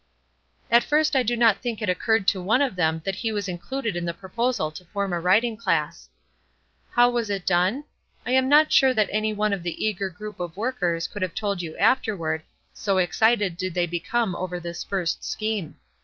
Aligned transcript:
At 0.71 0.83
first 0.83 1.15
I 1.15 1.21
do 1.21 1.37
not 1.37 1.61
think 1.61 1.79
it 1.79 1.87
occurred 1.87 2.27
to 2.29 2.41
one 2.41 2.63
of 2.63 2.75
them 2.75 3.03
that 3.05 3.17
he 3.17 3.31
was 3.31 3.47
included 3.47 3.95
in 3.95 4.03
the 4.05 4.15
proposal 4.15 4.71
to 4.71 4.85
form 4.85 5.13
an 5.13 5.21
writing 5.21 5.55
class. 5.55 6.09
How 6.93 7.11
was 7.11 7.29
it 7.29 7.45
done? 7.45 7.83
I 8.25 8.31
am 8.31 8.49
not 8.49 8.71
sure 8.71 8.95
that 8.95 9.09
any 9.11 9.31
one 9.31 9.53
of 9.53 9.61
the 9.61 9.85
eager 9.85 10.09
group 10.09 10.39
of 10.39 10.57
workers 10.57 11.05
could 11.07 11.21
have 11.21 11.35
told 11.35 11.61
you 11.61 11.77
afterward, 11.77 12.41
so 12.73 12.97
excited 12.97 13.55
did 13.57 13.75
they 13.75 13.85
become 13.85 14.35
over 14.35 14.59
this 14.59 14.83
first 14.83 15.23
scheme. 15.23 15.75